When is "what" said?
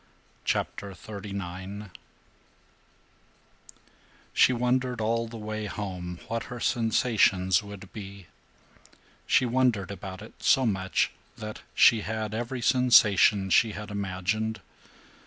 6.27-6.45